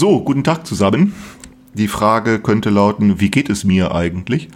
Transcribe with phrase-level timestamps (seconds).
[0.00, 1.12] So, guten Tag zusammen.
[1.74, 4.48] Die Frage könnte lauten, wie geht es mir eigentlich?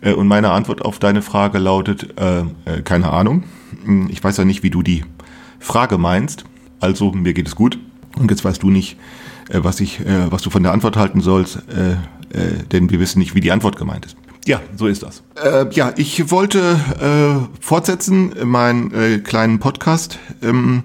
[0.00, 3.42] Äh, und meine Antwort auf deine Frage lautet, äh, äh, keine Ahnung.
[3.84, 5.04] Hm, ich weiß ja nicht, wie du die
[5.58, 6.44] Frage meinst.
[6.80, 7.78] Also, mir geht es gut.
[8.16, 8.96] Und jetzt weißt du nicht,
[9.50, 10.00] äh, was, ich,
[10.30, 11.58] was du von der Antwort halten sollst,
[12.72, 14.16] denn wir wissen nicht, wie die Antwort gemeint ist.
[14.46, 15.22] Ja, so ist das.
[15.72, 16.80] Ja, ich wollte
[17.60, 20.84] fortsetzen meinen kleinen Podcast ähm,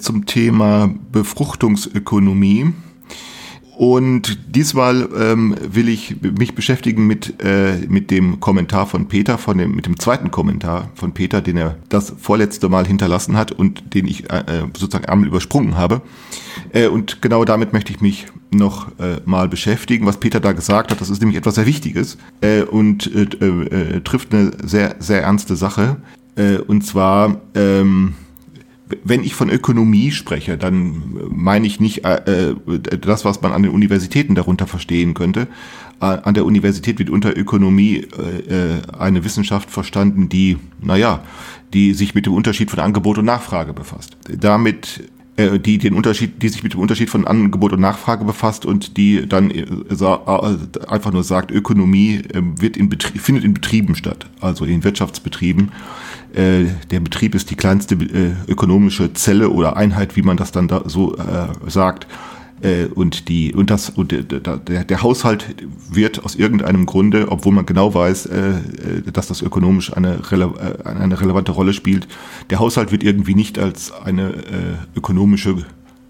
[0.00, 2.74] zum Thema Befruchtungsökonomie.
[3.76, 9.58] Und diesmal ähm, will ich mich beschäftigen mit, äh, mit dem Kommentar von Peter, von
[9.58, 13.92] dem, mit dem zweiten Kommentar von Peter, den er das vorletzte Mal hinterlassen hat und
[13.92, 16.00] den ich äh, äh sozusagen einmal übersprungen habe.
[16.72, 20.06] Äh, und genau damit möchte ich mich noch äh, mal beschäftigen.
[20.06, 24.00] Was Peter da gesagt hat, das ist nämlich etwas sehr Wichtiges äh, und äh, äh,
[24.00, 25.98] trifft eine sehr, sehr ernste Sache.
[26.36, 28.14] Äh, und zwar, ähm,
[29.04, 32.54] wenn ich von Ökonomie spreche, dann meine ich nicht äh, äh,
[33.00, 35.48] das, was man an den Universitäten darunter verstehen könnte.
[36.00, 41.24] Äh, an der Universität wird unter Ökonomie äh, äh, eine Wissenschaft verstanden, die, naja,
[41.72, 44.16] die sich mit dem Unterschied von Angebot und Nachfrage befasst.
[44.28, 48.66] Damit äh, die den Unterschied, die sich mit dem Unterschied von Angebot und Nachfrage befasst
[48.66, 49.66] und die dann äh,
[50.88, 55.70] einfach nur sagt, Ökonomie wird in Betrie findet in Betrieben statt, also in Wirtschaftsbetrieben
[56.36, 60.68] äh, der Betrieb ist die kleinste äh, ökonomische Zelle oder Einheit, wie man das dann
[60.68, 62.06] da so äh, sagt.
[62.62, 65.54] Äh, und die und das und der, der, Haushalt
[65.90, 70.52] wird aus irgendeinem Grunde, obwohl man genau weiß, äh, äh dass das ökonomisch eine, rele
[70.84, 72.08] äh, eine relevante Rolle spielt,
[72.48, 75.66] der Haushalt wird irgendwie nicht als eine äh, ökonomische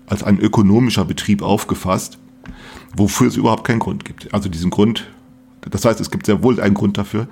[0.07, 2.19] als ein ökonomischer Betrieb aufgefasst,
[2.97, 4.33] wofür es überhaupt keinen Grund gibt.
[4.33, 5.05] Also diesen Grund,
[5.69, 7.27] das heißt, es gibt sehr wohl einen Grund dafür,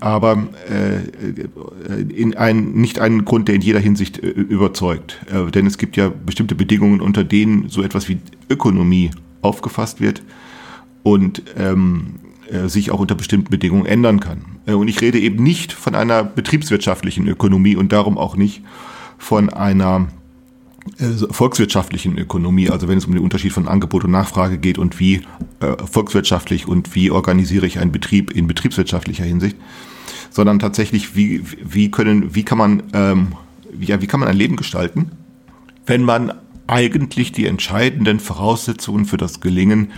[0.00, 5.18] aber äh, in ein, nicht einen Grund, der in jeder Hinsicht äh, überzeugt.
[5.30, 9.10] Äh, denn es gibt ja bestimmte Bedingungen, unter denen so etwas wie Ökonomie
[9.42, 10.22] aufgefasst wird
[11.02, 12.14] und ähm,
[12.50, 14.44] äh, sich auch unter bestimmten Bedingungen ändern kann.
[14.66, 18.62] Äh, und ich rede eben nicht von einer betriebswirtschaftlichen Ökonomie und darum auch nicht
[19.18, 20.08] von einer
[21.30, 25.22] volkswirtschaftlichen Ökonomie, also wenn es um den Unterschied von Angebot und Nachfrage geht und wie
[25.60, 29.56] äh, volkswirtschaftlich und wie organisiere ich einen Betrieb in betriebswirtschaftlicher Hinsicht,
[30.30, 33.28] sondern tatsächlich, wie, wie können, wie kann man, ähm,
[33.78, 35.10] ja, wie kann man ein Leben gestalten,
[35.86, 36.32] wenn man
[36.66, 39.92] eigentlich die entscheidenden Voraussetzungen für das Gelingen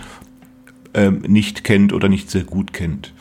[0.93, 3.13] ähm, nicht kennt oder nicht sehr gut kennt.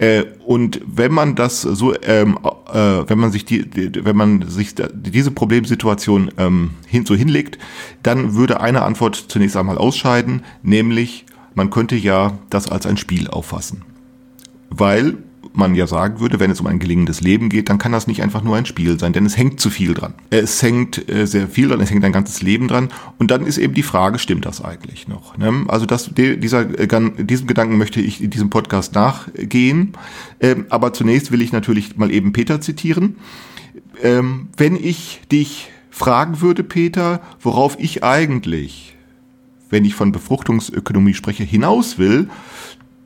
[0.00, 2.38] Äh, und wenn man das so, ähm,
[2.72, 2.74] äh,
[3.06, 7.58] wenn man sich die, die, wenn man sich da, diese Problemsituation ähm, hin, so hinlegt,
[8.02, 13.28] dann würde eine Antwort zunächst einmal ausscheiden, nämlich man könnte ja das als ein Spiel
[13.28, 13.82] auffassen.
[14.70, 15.18] Weil
[15.52, 18.22] man ja sagen würde, wenn es um ein gelingendes Leben geht, dann kann das nicht
[18.22, 20.14] einfach nur ein Spiel sein, denn es hängt zu viel dran.
[20.30, 22.88] Es hängt äh, sehr viel dran, es hängt ein ganzes Leben dran
[23.18, 25.36] und dann ist eben die Frage, stimmt das eigentlich noch?
[25.36, 25.64] Ne?
[25.68, 29.94] Also das, dieser, äh, diesem Gedanken möchte ich in diesem Podcast nachgehen,
[30.40, 33.16] ähm, aber zunächst will ich natürlich mal eben Peter zitieren.
[34.02, 38.96] Ähm, wenn ich dich fragen würde, Peter, worauf ich eigentlich,
[39.68, 42.28] wenn ich von Befruchtungsökonomie spreche, hinaus will,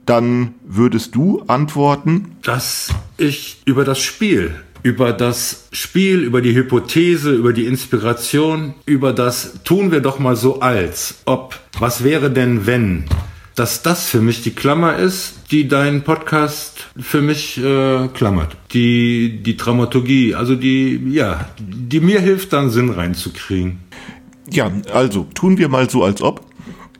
[0.06, 7.32] dann würdest du antworten, dass ich über das Spiel, über das Spiel, über die Hypothese,
[7.32, 12.66] über die Inspiration, über das tun wir doch mal so als, ob, was wäre denn
[12.66, 13.04] wenn,
[13.54, 18.56] dass das für mich die Klammer ist, die dein Podcast für mich äh, klammert.
[18.72, 23.78] Die, die Dramaturgie, also die, ja, die mir hilft, dann Sinn reinzukriegen.
[24.50, 26.44] Ja, also tun wir mal so, als ob.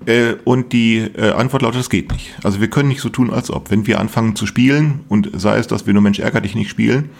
[0.06, 2.34] Äh, und die äh, Antwort lautet, das geht nicht.
[2.42, 3.70] Also wir können nicht so tun, als ob.
[3.70, 6.70] Wenn wir anfangen zu spielen, und sei es, dass wir nur Mensch ärger dich nicht
[6.70, 7.10] spielen,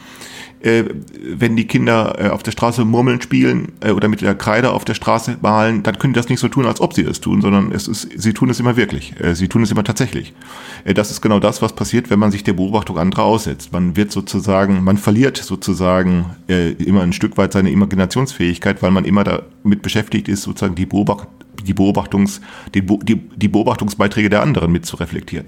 [0.65, 0.85] äh,
[1.23, 4.85] wenn die Kinder äh, auf der Straße Murmeln spielen äh, oder mit der Kreide auf
[4.87, 7.43] der Straße malen, dann können die das nicht so tun, als ob sie es tun,
[7.43, 9.15] sondern es ist, sie tun es immer wirklich.
[9.21, 10.33] Äh, sie tun es immer tatsächlich.
[10.87, 13.73] Das ist genau das, was passiert, wenn man sich der Beobachtung anderer aussetzt.
[13.73, 19.25] Man wird sozusagen, man verliert sozusagen immer ein Stück weit seine Imaginationsfähigkeit, weil man immer
[19.25, 21.29] damit beschäftigt ist, sozusagen die Beobachtung
[21.65, 22.41] die, Beobachtungs,
[22.75, 25.47] die, die, Beobachtungsbeiträge der anderen mit zu reflektieren.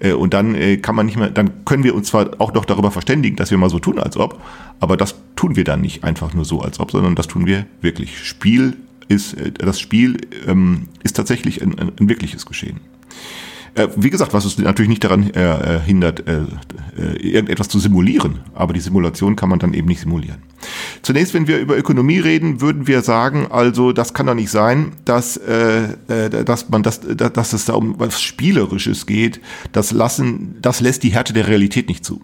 [0.00, 2.64] Äh, und dann äh, kann man nicht mehr, dann können wir uns zwar auch noch
[2.64, 4.40] darüber verständigen, dass wir mal so tun, als ob,
[4.80, 7.66] aber das tun wir dann nicht einfach nur so, als ob, sondern das tun wir
[7.80, 8.18] wirklich.
[8.18, 8.76] Spiel
[9.08, 12.80] ist, äh, das Spiel ähm, ist tatsächlich ein, ein, ein wirkliches Geschehen.
[13.74, 16.42] Äh, wie gesagt, was es natürlich nicht daran äh, äh, hindert, äh,
[16.96, 20.42] äh, irgendetwas zu simulieren, aber die Simulation kann man dann eben nicht simulieren.
[21.02, 24.92] Zunächst, wenn wir über Ökonomie reden, würden wir sagen, also das kann doch nicht sein,
[25.04, 25.38] dass,
[26.08, 29.42] dass man das, dass es da um was Spielerisches geht.
[29.72, 32.22] Das lassen, das lässt die Härte der Realität nicht zu.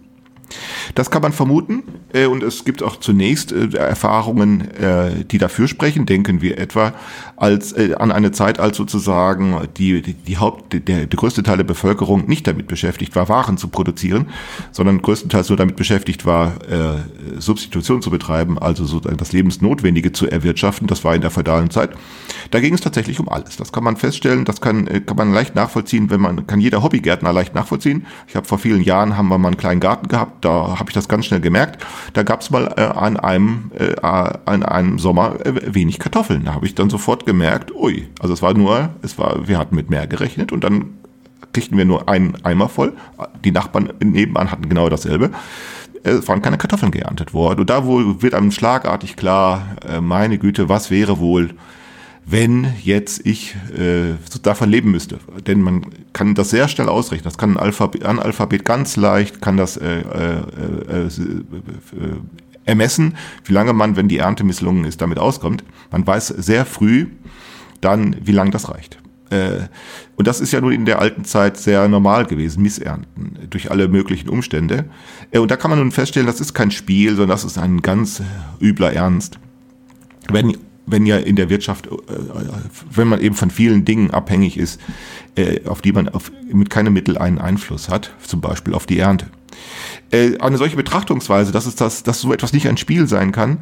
[0.95, 1.83] Das kann man vermuten
[2.31, 4.69] und es gibt auch zunächst Erfahrungen,
[5.29, 6.07] die dafür sprechen.
[6.07, 6.93] Denken wir etwa
[7.41, 11.57] als äh, an eine Zeit, als sozusagen die die, die Haupt der, der größte Teil
[11.57, 14.27] der Bevölkerung nicht damit beschäftigt war, Waren zu produzieren,
[14.71, 20.27] sondern größtenteils nur damit beschäftigt war, äh, Substitution zu betreiben, also so das Lebensnotwendige zu
[20.27, 20.87] erwirtschaften.
[20.87, 21.91] Das war in der feudalen Zeit.
[22.51, 23.57] Da ging es tatsächlich um alles.
[23.57, 24.45] Das kann man feststellen.
[24.45, 28.05] Das kann äh, kann man leicht nachvollziehen, wenn man kann jeder Hobbygärtner leicht nachvollziehen.
[28.27, 30.93] Ich habe vor vielen Jahren haben wir mal einen kleinen Garten gehabt da habe ich
[30.93, 31.83] das ganz schnell gemerkt.
[32.13, 36.45] Da gab es mal äh, an einem äh, an einem Sommer äh, wenig Kartoffeln.
[36.45, 39.75] Da habe ich dann sofort gemerkt, ui, also es war nur, es war, wir hatten
[39.75, 40.97] mit mehr gerechnet und dann
[41.53, 42.93] kriegten wir nur einen Eimer voll.
[43.43, 45.31] Die Nachbarn nebenan hatten genau dasselbe.
[46.03, 47.59] Es waren keine Kartoffeln geerntet worden.
[47.61, 51.51] Und da wohl wird einem schlagartig klar, äh, meine Güte, was wäre wohl
[52.23, 54.13] wenn jetzt ich äh,
[54.43, 55.19] davon leben müsste.
[55.47, 57.23] Denn man kann das sehr schnell ausrechnen.
[57.23, 60.37] Das kann ein Alphabet, ein Alphabet ganz leicht, kann das äh, äh,
[60.87, 61.09] äh, äh,
[62.71, 63.15] ermessen,
[63.45, 65.63] wie lange man, wenn die Ernte misslungen ist, damit auskommt.
[65.91, 67.07] Man weiß sehr früh
[67.81, 68.97] dann, wie lange das reicht.
[69.29, 69.67] Äh,
[70.15, 73.87] und das ist ja nun in der alten Zeit sehr normal gewesen, Missernten durch alle
[73.87, 74.85] möglichen Umstände.
[75.31, 77.81] Äh, und da kann man nun feststellen, das ist kein Spiel, sondern das ist ein
[77.81, 78.21] ganz
[78.59, 79.39] übler Ernst.
[80.29, 81.91] Wenn wenn ja in der Wirtschaft, äh,
[82.91, 84.79] wenn man eben von vielen Dingen abhängig ist,
[85.35, 88.99] äh, auf die man auf, mit keinem Mittel einen Einfluss hat, zum Beispiel auf die
[88.99, 89.27] Ernte.
[90.11, 93.59] Äh, eine solche Betrachtungsweise, dass es das, dass so etwas nicht ein Spiel sein kann,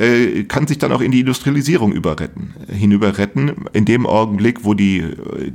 [0.00, 5.04] äh, kann sich dann auch in die Industrialisierung überretten, hinüberretten, in dem Augenblick, wo die,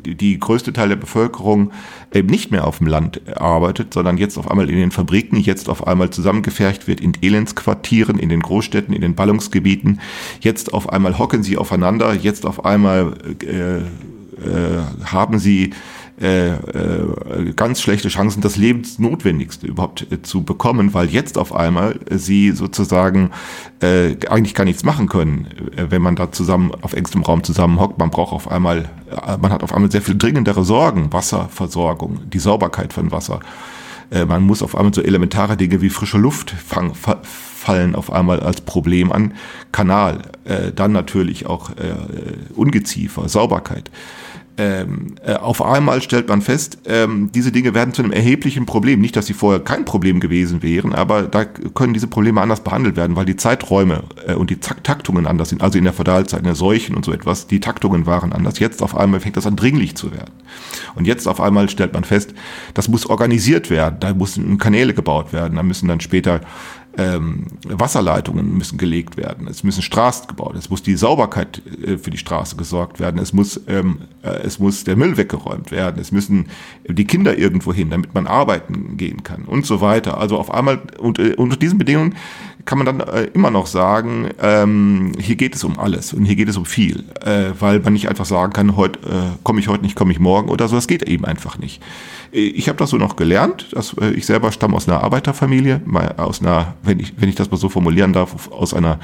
[0.05, 1.71] die, die größte Teil der Bevölkerung
[2.13, 5.67] eben nicht mehr auf dem Land arbeitet, sondern jetzt auf einmal in den Fabriken, jetzt
[5.67, 9.99] auf einmal zusammengefercht wird in Elendsquartieren, in den Großstädten, in den Ballungsgebieten,
[10.41, 15.71] jetzt auf einmal hocken sie aufeinander, jetzt auf einmal äh, äh, haben sie
[16.21, 21.99] äh, äh, ganz schlechte Chancen, das Lebensnotwendigste überhaupt äh, zu bekommen, weil jetzt auf einmal
[22.09, 23.31] sie sozusagen
[23.81, 27.99] äh, eigentlich gar nichts machen können, äh, wenn man da zusammen auf engstem Raum zusammenhockt.
[27.99, 32.39] Man braucht auf einmal, äh, man hat auf einmal sehr viel dringendere Sorgen, Wasserversorgung, die
[32.39, 33.41] Sauberkeit von Wasser.
[34.09, 38.39] Äh, man muss auf einmal so elementare Dinge wie frische Luft fangen, fallen auf einmal
[38.39, 39.33] als Problem an.
[39.73, 43.91] Kanal, äh, dann natürlich auch äh, Ungeziefer, Sauberkeit
[44.57, 49.01] ähm, äh, auf einmal stellt man fest, ähm, diese Dinge werden zu einem erheblichen Problem.
[49.01, 52.95] Nicht, dass sie vorher kein Problem gewesen wären, aber da können diese Probleme anders behandelt
[52.95, 55.61] werden, weil die Zeiträume äh, und die Taktungen anders sind.
[55.61, 58.59] Also in der Feudalzeit, in der Seuchen und so etwas, die Taktungen waren anders.
[58.59, 60.31] Jetzt auf einmal fängt das an dringlich zu werden.
[60.95, 62.33] Und jetzt auf einmal stellt man fest,
[62.73, 66.39] das muss organisiert werden, da müssen Kanäle gebaut werden, da müssen dann später
[66.97, 72.11] ähm, Wasserleitungen müssen gelegt werden, es müssen Straßen gebaut, es muss die Sauberkeit äh, für
[72.11, 76.11] die Straße gesorgt werden, es muss, ähm, äh, es muss der Müll weggeräumt werden, es
[76.11, 76.47] müssen
[76.87, 80.17] die Kinder irgendwo hin, damit man arbeiten gehen kann und so weiter.
[80.17, 82.15] Also auf einmal und, äh, unter diesen Bedingungen
[82.65, 86.35] kann man dann äh, immer noch sagen, ähm, hier geht es um alles und hier
[86.35, 89.67] geht es um viel, äh, weil man nicht einfach sagen kann, heute äh, komme ich
[89.67, 90.75] heute nicht, komme ich morgen oder so.
[90.75, 91.81] Das geht eben einfach nicht.
[92.35, 93.67] Äh, ich habe das so noch gelernt.
[93.71, 95.81] Dass, äh, ich selber stamme aus einer Arbeiterfamilie,
[96.17, 98.99] aus einer, wenn ich, wenn ich das mal so formulieren darf, aus einer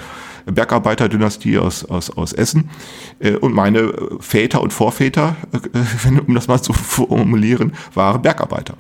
[0.46, 2.70] Bergarbeiterdynastie aus, aus, aus Essen.
[3.20, 8.76] Äh, und meine Väter und Vorväter, äh, um das mal zu formulieren, waren Bergarbeiter.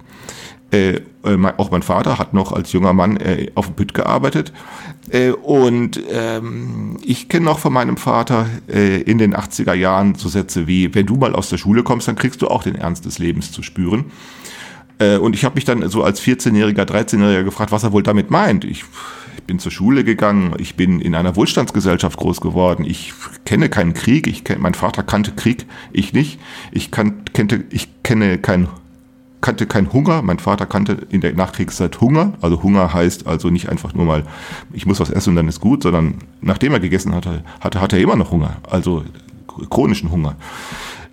[0.71, 4.53] Äh, äh auch mein Vater hat noch als junger Mann äh, auf dem Pütt gearbeitet.
[5.09, 10.29] Äh, und ähm, ich kenne noch von meinem Vater äh, in den 80er Jahren so
[10.29, 13.05] Sätze wie, wenn du mal aus der Schule kommst, dann kriegst du auch den Ernst
[13.05, 14.05] des Lebens zu spüren.
[15.01, 18.29] Äh, und ich habe mich dann so als 14-Jähriger, 13-Jähriger gefragt, was er wohl damit
[18.29, 18.63] meint.
[18.63, 18.85] Ich,
[19.35, 23.93] ich bin zur Schule gegangen, ich bin in einer Wohlstandsgesellschaft groß geworden, ich kenne keinen
[23.93, 26.39] Krieg, ich kenn, mein Vater kannte Krieg, ich nicht.
[26.71, 28.67] Ich, kan, kennte, ich kenne keinen
[29.41, 30.21] kannte keinen Hunger.
[30.21, 32.33] Mein Vater kannte in der Nachkriegszeit Hunger.
[32.41, 34.23] Also Hunger heißt also nicht einfach nur mal,
[34.71, 37.95] ich muss was essen und dann ist gut, sondern nachdem er gegessen hatte, hatte, hatte
[37.95, 38.57] er immer noch Hunger.
[38.69, 39.03] Also
[39.71, 40.35] chronischen Hunger.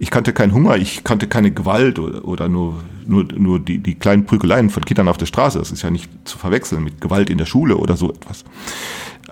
[0.00, 3.94] Ich kannte keinen Hunger, ich kannte keine Gewalt oder, oder nur, nur, nur die, die
[3.94, 5.58] kleinen Prügeleien von Kindern auf der Straße.
[5.58, 8.44] Das ist ja nicht zu verwechseln mit Gewalt in der Schule oder so etwas.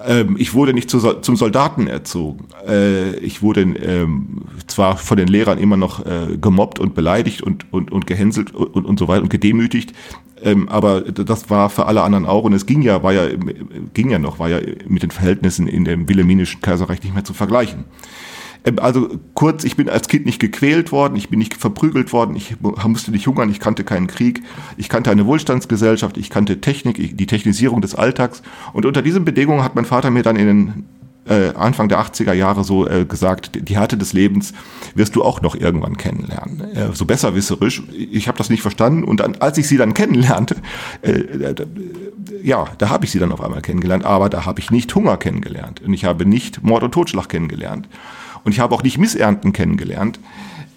[0.05, 2.47] Ähm, ich wurde nicht zu, zum Soldaten erzogen.
[2.67, 7.73] Äh, ich wurde ähm, zwar von den Lehrern immer noch äh, gemobbt und beleidigt und,
[7.73, 9.95] und, und gehänselt und, und so weiter und gedemütigt,
[10.43, 13.27] ähm, aber das war für alle anderen auch und es ging ja, war ja,
[13.95, 17.33] ging ja noch, war ja mit den Verhältnissen in dem Wilhelminischen Kaiserreich nicht mehr zu
[17.33, 17.85] vergleichen.
[18.67, 22.37] Ähm, also kurz, ich bin als Kind nicht gequält worden, ich bin nicht verprügelt worden,
[22.37, 24.43] ich musste nicht hungern, ich kannte keinen Krieg,
[24.77, 28.43] ich kannte eine Wohlstandsgesellschaft, ich kannte Technik, die Technisierung des Alltags.
[28.75, 30.85] Und unter diesen Bedingungen hat mein Vater mir dann in den
[31.29, 34.53] äh, Anfang der 80er Jahre so äh, gesagt, die Härte des Lebens
[34.95, 36.61] wirst du auch noch irgendwann kennenlernen.
[36.75, 37.83] Äh, so besserwisserisch.
[37.93, 40.57] Ich habe das nicht verstanden und dann, als ich sie dann kennenlernte,
[41.03, 41.25] äh,
[42.45, 45.17] ja, da habe ich sie dann auf einmal kennengelernt, aber da habe ich nicht Hunger
[45.17, 47.89] kennengelernt und ich habe nicht Mord und Totschlag kennengelernt
[48.47, 50.21] und ich habe auch nicht Missernten kennengelernt.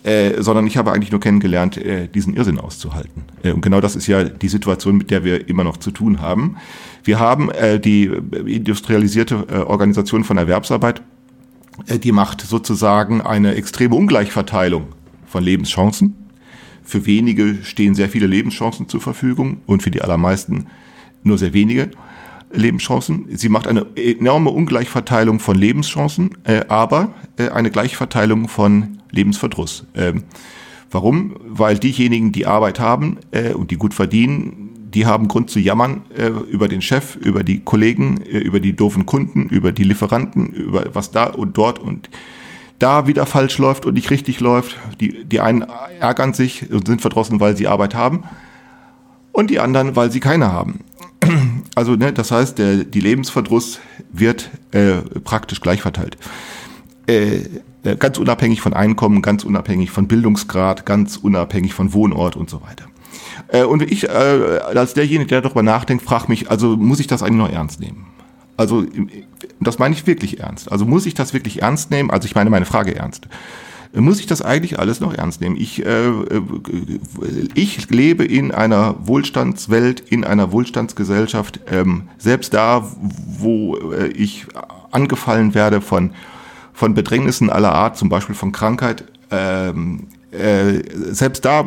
[0.02, 3.24] Äh, sondern ich habe eigentlich nur kennengelernt, äh, diesen Irrsinn auszuhalten.
[3.44, 6.22] Äh, und genau das ist ja die Situation, mit der wir immer noch zu tun
[6.22, 6.56] haben.
[7.04, 8.06] Wir haben äh, die
[8.46, 11.02] industrialisierte äh, Organisation von Erwerbsarbeit,
[11.88, 14.88] äh, die macht sozusagen eine extreme Ungleichverteilung
[15.26, 16.16] von Lebenschancen.
[16.82, 20.68] Für wenige stehen sehr viele Lebenschancen zur Verfügung und für die allermeisten
[21.24, 21.92] nur sehr wenige
[22.51, 23.25] Lebenschancen.
[23.29, 29.86] Sie macht eine enorme Ungleichverteilung von Lebenschancen, äh, aber äh, eine Gleichverteilung von Lebensverdruss.
[29.96, 30.24] Ähm,
[30.91, 31.36] warum?
[31.46, 36.01] Weil diejenigen, die Arbeit haben äh, und die gut verdienen, die haben Grund zu jammern
[36.18, 40.48] äh, über den Chef, über die Kollegen, äh, über die doofen Kunden, über die Lieferanten,
[40.48, 42.10] über was da und dort und
[42.79, 44.77] da wieder falsch läuft und nicht richtig läuft.
[45.00, 45.65] Die, die einen
[46.00, 48.24] ärgern sich und sind verdrossen, weil sie Arbeit haben
[49.32, 50.79] und die anderen, weil sie keine haben.
[51.76, 53.80] Also, ne, das heißt, der, die Lebensverdruss
[54.12, 56.18] wird äh, praktisch gleich verteilt.
[57.08, 57.42] Äh,
[57.84, 62.62] äh, ganz unabhängig von Einkommen, ganz unabhängig von Bildungsgrad, ganz unabhängig von Wohnort und so
[62.62, 62.86] weiter.
[63.48, 67.24] Äh, und ich äh, als derjenige, der darüber nachdenkt, frage mich, also muss ich das
[67.24, 68.08] eigentlich noch ernst nehmen?
[68.58, 68.86] Also
[69.62, 70.70] das meine ich wirklich ernst.
[70.72, 72.12] Also muss ich das wirklich ernst nehmen?
[72.12, 73.28] Also ich meine meine Frage ernst.
[73.93, 75.55] Muss ich das eigentlich alles noch ernst nehmen?
[75.55, 76.12] Ich, äh,
[77.55, 82.88] ich lebe in einer Wohlstandswelt, in einer Wohlstandsgesellschaft, ähm, selbst da,
[83.27, 84.46] wo äh, ich
[84.91, 86.12] angefallen werde von,
[86.72, 89.05] von Bedrängnissen aller Art, zum Beispiel von Krankheit.
[89.31, 90.81] Ähm, äh,
[91.12, 91.65] selbst da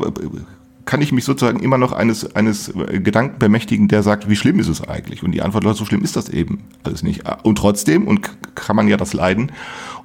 [0.85, 4.69] kann ich mich sozusagen immer noch eines, eines Gedanken bemächtigen, der sagt, wie schlimm ist
[4.69, 5.23] es eigentlich?
[5.23, 7.23] Und die Antwort lautet, so schlimm ist das eben alles nicht.
[7.45, 9.53] Und trotzdem, und kann man ja das Leiden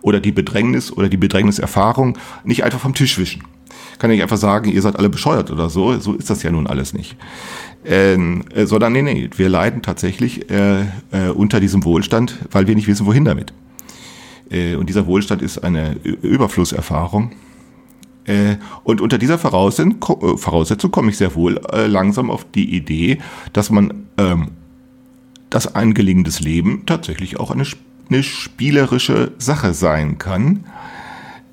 [0.08, 3.44] oder die Bedrängnis oder die Bedrängniserfahrung nicht einfach vom Tisch wischen.
[4.00, 6.00] Kann ich einfach sagen, ihr seid alle bescheuert oder so.
[6.00, 7.18] So ist das ja nun alles nicht.
[7.86, 12.76] Ähm, äh, sondern nee, nee, wir leiden tatsächlich äh, äh, unter diesem Wohlstand, weil wir
[12.76, 13.52] nicht wissen, wohin damit.
[14.50, 17.32] Äh, und dieser Wohlstand ist eine Überflusserfahrung
[18.26, 23.18] äh, und unter dieser Voraussetzung, komme ich sehr wohl langsam auf die Idee,
[23.52, 24.52] dass man ähm,
[25.50, 27.64] dass ein gelingendes Leben tatsächlich auch eine,
[28.10, 30.66] eine spielerische Sache sein kann.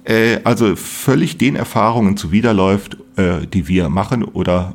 [0.05, 4.75] Äh, also völlig den Erfahrungen zuwiderläuft, äh, die wir machen oder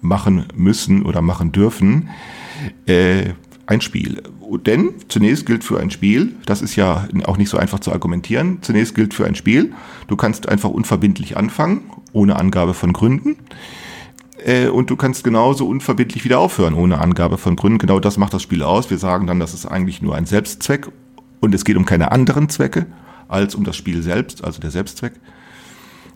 [0.00, 2.10] machen müssen oder machen dürfen.
[2.86, 3.30] Äh,
[3.66, 4.22] ein Spiel.
[4.64, 8.58] Denn zunächst gilt für ein Spiel, das ist ja auch nicht so einfach zu argumentieren,
[8.62, 9.74] zunächst gilt für ein Spiel,
[10.06, 13.36] du kannst einfach unverbindlich anfangen, ohne Angabe von Gründen.
[14.44, 17.78] Äh, und du kannst genauso unverbindlich wieder aufhören, ohne Angabe von Gründen.
[17.78, 18.90] Genau das macht das Spiel aus.
[18.90, 20.88] Wir sagen dann, das ist eigentlich nur ein Selbstzweck
[21.40, 22.86] und es geht um keine anderen Zwecke
[23.28, 25.12] als um das Spiel selbst, also der Selbstzweck.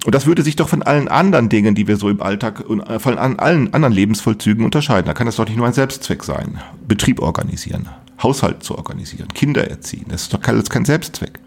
[0.05, 2.81] Und das würde sich doch von allen anderen Dingen, die wir so im Alltag und
[2.81, 5.07] äh, von allen anderen Lebensvollzügen unterscheiden.
[5.07, 6.61] Da kann das doch nicht nur ein Selbstzweck sein.
[6.89, 7.89] Betrieb organisieren,
[8.21, 10.07] Haushalt zu organisieren, Kinder erziehen.
[10.09, 11.39] Das ist doch kein, kein Selbstzweck.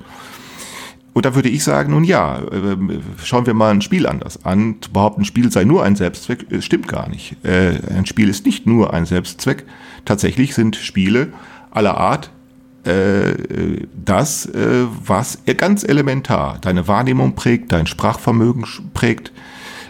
[1.15, 2.75] Und da würde ich sagen, nun ja, äh,
[3.23, 4.75] schauen wir mal ein Spiel anders an.
[4.81, 7.37] Zu behaupten, ein Spiel sei nur ein Selbstzweck, äh, stimmt gar nicht.
[7.43, 9.63] Ein Spiel ist nicht nur ein Selbstzweck.
[10.03, 11.29] Tatsächlich sind Spiele
[11.71, 12.31] aller Art
[12.85, 19.31] äh, das, äh, was ganz elementar deine Wahrnehmung prägt, dein Sprachvermögen prägt.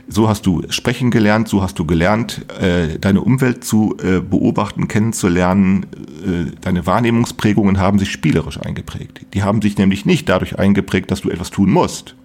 [0.08, 4.88] So hast du sprechen gelernt, so hast du gelernt, äh, deine Umwelt zu äh, beobachten,
[4.88, 5.88] kennenzulernen.
[6.24, 9.22] Äh, deine Wahrnehmungsprägungen haben sich spielerisch eingeprägt.
[9.34, 12.16] Die haben sich nämlich nicht dadurch eingeprägt, dass du etwas tun musst,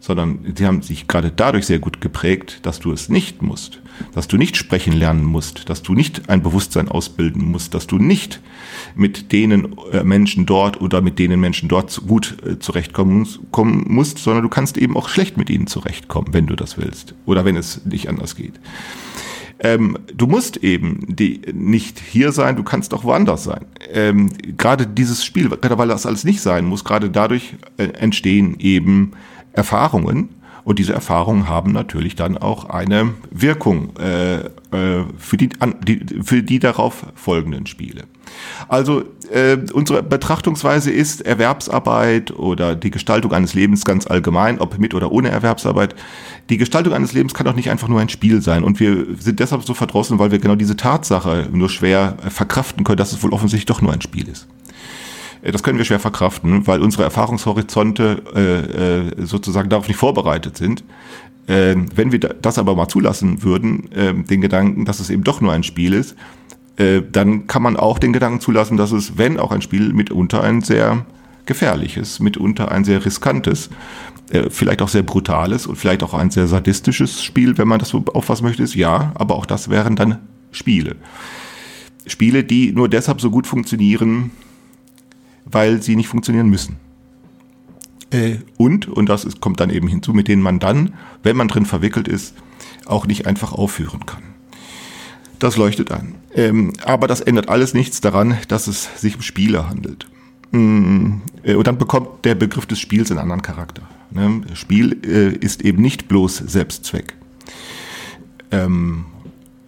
[0.00, 3.80] sondern sie haben sich gerade dadurch sehr gut geprägt, dass du es nicht musst,
[4.14, 7.98] dass du nicht sprechen lernen musst, dass du nicht ein Bewusstsein ausbilden musst, dass du
[7.98, 8.40] nicht
[8.94, 14.18] mit denen äh, Menschen dort oder mit denen Menschen dort gut äh, zurechtkommen kommen musst,
[14.18, 17.56] sondern du kannst eben auch schlecht mit ihnen zurechtkommen, wenn du das willst oder wenn
[17.56, 18.54] es nicht anders geht.
[19.62, 23.66] Ähm, du musst eben die, nicht hier sein, du kannst auch woanders sein.
[23.92, 28.56] Ähm, gerade dieses Spiel, gerade weil das alles nicht sein muss, gerade dadurch äh, entstehen
[28.58, 29.12] eben
[29.52, 30.30] Erfahrungen,
[30.64, 36.04] und diese Erfahrungen haben natürlich dann auch eine Wirkung äh, äh, für, die, an, die,
[36.22, 38.04] für die darauf folgenden Spiele.
[38.68, 39.02] Also
[39.32, 45.10] äh, unsere Betrachtungsweise ist Erwerbsarbeit oder die Gestaltung eines Lebens ganz allgemein, ob mit oder
[45.10, 45.94] ohne Erwerbsarbeit.
[46.50, 48.62] Die Gestaltung eines Lebens kann doch nicht einfach nur ein Spiel sein.
[48.62, 52.98] Und wir sind deshalb so verdrossen, weil wir genau diese Tatsache nur schwer verkraften können,
[52.98, 54.46] dass es wohl offensichtlich doch nur ein Spiel ist.
[55.42, 60.56] Äh, das können wir schwer verkraften, weil unsere Erfahrungshorizonte äh, äh, sozusagen darauf nicht vorbereitet
[60.56, 60.84] sind.
[61.46, 65.40] Äh, wenn wir das aber mal zulassen würden, äh, den Gedanken, dass es eben doch
[65.40, 66.14] nur ein Spiel ist,
[66.76, 70.42] äh, dann kann man auch den Gedanken zulassen, dass es, wenn auch ein Spiel, mitunter
[70.42, 71.04] ein sehr
[71.46, 73.70] gefährliches, mitunter ein sehr riskantes,
[74.50, 78.04] vielleicht auch sehr brutales und vielleicht auch ein sehr sadistisches Spiel, wenn man das so
[78.14, 80.18] auffassen möchte, ist ja, aber auch das wären dann
[80.52, 80.94] Spiele.
[82.06, 84.30] Spiele, die nur deshalb so gut funktionieren,
[85.50, 86.76] weil sie nicht funktionieren müssen.
[88.10, 91.48] Äh, und, und das ist, kommt dann eben hinzu, mit denen man dann, wenn man
[91.48, 92.34] drin verwickelt ist,
[92.86, 94.22] auch nicht einfach aufführen kann.
[95.38, 96.16] Das leuchtet ein.
[96.34, 100.06] Ähm, aber das ändert alles nichts daran, dass es sich um Spiele handelt.
[100.52, 103.82] Mm, äh, und dann bekommt der Begriff des Spiels einen anderen Charakter.
[104.10, 104.42] Ne?
[104.54, 107.14] Spiel äh, ist eben nicht bloß Selbstzweck.
[108.50, 109.06] Ähm,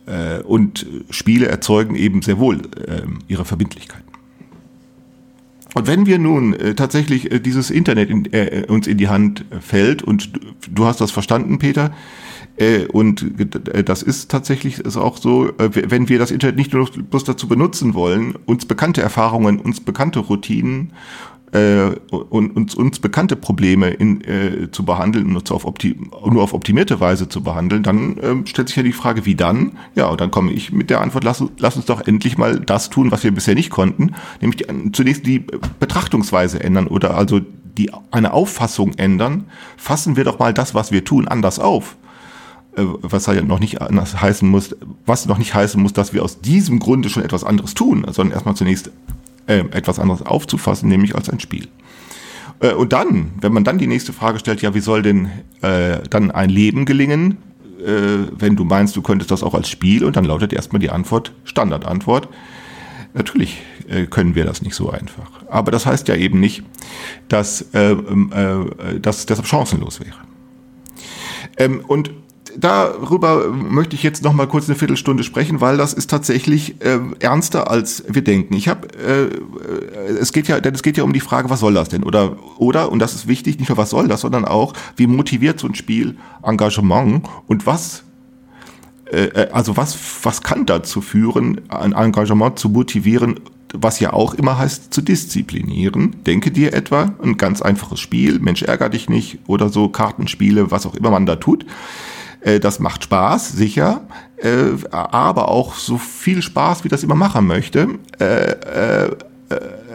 [0.07, 4.03] äh, und Spiele erzeugen eben sehr wohl äh, ihre Verbindlichkeit.
[5.75, 9.45] Und wenn wir nun äh, tatsächlich äh, dieses Internet in, äh, uns in die Hand
[9.61, 10.33] fällt, und
[10.71, 11.93] du, hast das verstanden, Peter,
[12.57, 13.41] äh, und
[13.73, 17.25] äh, das ist tatsächlich ist auch so, äh, wenn wir das Internet nicht nur bloß
[17.25, 20.93] dazu benutzen wollen, uns bekannte Erfahrungen, uns bekannte Routinen
[21.53, 25.65] äh, und uns, uns bekannte Probleme in, äh, zu behandeln und nur auf,
[26.31, 29.73] nur auf optimierte Weise zu behandeln, dann äh, stellt sich ja die Frage, wie dann?
[29.95, 32.91] Ja, und dann komme ich mit der Antwort, lass, lass uns doch endlich mal das
[32.91, 35.45] tun, was wir bisher nicht konnten, nämlich die, zunächst die
[35.79, 37.41] Betrachtungsweise ändern oder also
[37.79, 39.45] die, eine Auffassung ändern.
[39.77, 41.97] Fassen wir doch mal das, was wir tun, anders auf
[42.77, 46.41] äh, was ja noch nicht heißen muss, was noch nicht heißen muss, dass wir aus
[46.41, 48.91] diesem Grunde schon etwas anderes tun, sondern erstmal zunächst
[49.47, 51.69] äh, etwas anderes aufzufassen, nämlich als ein Spiel.
[52.61, 55.31] Äh, und dann, wenn man dann die nächste Frage stellt, ja, wie soll denn
[55.61, 57.39] äh, dann ein Leben gelingen,
[57.85, 60.05] äh, wenn du meinst, du könntest das auch als Spiel?
[60.05, 62.29] Und dann lautet erstmal die Antwort, Standardantwort.
[63.15, 65.31] Natürlich äh, können wir das nicht so einfach.
[65.49, 66.63] Aber das heißt ja eben nicht,
[67.29, 70.17] dass, äh, äh, dass es deshalb chancenlos wäre.
[71.59, 72.11] Ähm, und
[72.59, 76.99] darüber möchte ich jetzt noch mal kurz eine Viertelstunde sprechen, weil das ist tatsächlich äh,
[77.21, 78.55] ernster als wir denken.
[78.55, 81.61] Ich habe, äh, äh, es geht ja, denn es geht ja um die Frage, was
[81.61, 82.03] soll das denn?
[82.03, 85.61] Oder oder und das ist wichtig, nicht nur was soll das, sondern auch, wie motiviert
[85.61, 88.05] so ein Spiel Engagement und was
[89.11, 93.41] äh, äh also was was kann dazu führen, ein Engagement zu motivieren
[93.75, 96.17] was ja auch immer heißt, zu disziplinieren.
[96.27, 100.87] Denke dir etwa ein ganz einfaches Spiel, Mensch ärger dich nicht oder so Kartenspiele, was
[100.87, 101.65] auch immer man da tut.
[102.43, 104.03] Äh, das macht Spaß, sicher,
[104.37, 107.89] äh, aber auch so viel Spaß, wie das immer machen möchte.
[108.19, 109.11] Äh,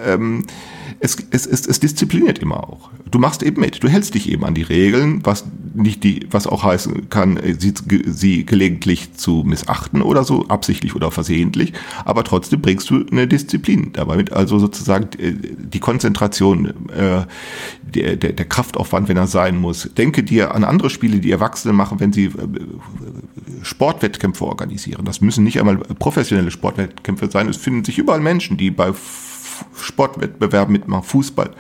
[0.06, 0.46] ähm,
[1.00, 2.90] es, es, es, es diszipliniert immer auch.
[3.12, 6.48] Du machst eben mit, du hältst dich eben an die Regeln, was nicht die, was
[6.48, 7.74] auch heißen kann, äh, sie,
[8.06, 13.92] sie gelegentlich zu missachten oder so, absichtlich oder versehentlich, aber trotzdem bringst du eine Disziplin
[13.94, 17.26] dabei mit, also sozusagen äh, die Konzentration, äh,
[17.82, 19.90] der, der, der Kraftaufwand, wenn er sein muss.
[19.98, 22.32] Denke dir an andere Spiele, die Erwachsene machen, wenn sie
[23.62, 25.06] Sportwettkämpfe organisieren.
[25.06, 27.48] Das müssen nicht einmal professionelle Sportwettkämpfe sein.
[27.48, 28.92] Es finden sich überall Menschen, die bei
[29.76, 31.52] Sportwettbewerben mitmachen, Fußball,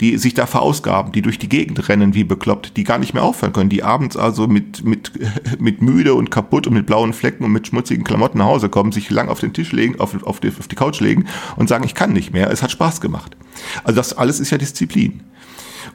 [0.00, 3.22] die sich da verausgaben, die durch die Gegend rennen wie bekloppt, die gar nicht mehr
[3.22, 5.12] aufhören können, die abends also mit, mit,
[5.58, 8.92] mit müde und kaputt und mit blauen Flecken und mit schmutzigen Klamotten nach Hause kommen,
[8.92, 11.84] sich lang auf den Tisch legen, auf, auf, die, auf die Couch legen und sagen,
[11.84, 13.36] ich kann nicht mehr, es hat Spaß gemacht.
[13.84, 15.20] Also das alles ist ja Disziplin.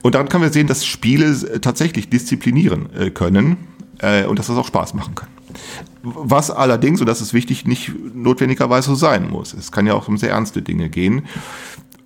[0.01, 3.57] Und dann können wir sehen, dass Spiele tatsächlich disziplinieren äh, können
[3.99, 5.29] äh, und dass das auch Spaß machen kann.
[6.01, 9.53] Was allerdings, und das ist wichtig, nicht notwendigerweise so sein muss.
[9.53, 11.23] Es kann ja auch um sehr ernste Dinge gehen.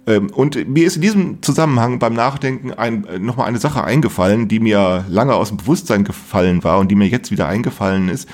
[0.08, 4.60] Ähm, und mir ist in diesem Zusammenhang beim Nachdenken ein, nochmal eine Sache eingefallen, die
[4.60, 8.30] mir lange aus dem Bewusstsein gefallen war und die mir jetzt wieder eingefallen ist.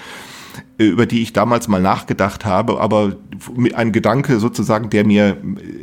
[0.77, 3.15] Über die ich damals mal nachgedacht habe, aber
[3.75, 5.37] ein Gedanke sozusagen, der mir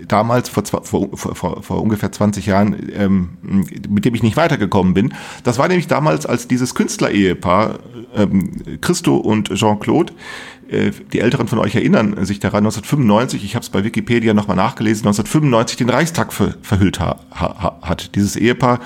[0.09, 3.29] damals vor, vor, vor, vor ungefähr 20 Jahren, ähm,
[3.88, 7.79] mit dem ich nicht weitergekommen bin, das war nämlich damals, als dieses Künstlerehepaar
[8.16, 10.12] ähm, Christo und Jean-Claude,
[10.70, 14.57] äh, die Älteren von euch erinnern sich daran, 1995, ich habe es bei Wikipedia nochmal
[14.57, 18.14] nachgelesen, 1995 den Reichstag ver verhüllt ha ha hat.
[18.14, 18.81] Dieses Ehepaar